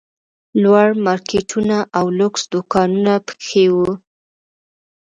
لوړ 0.61 0.89
مارکېټونه 1.05 1.77
او 1.97 2.05
لوکس 2.19 2.41
دوکانونه 2.53 3.13
پکښې 3.27 3.65
وو. 3.75 3.89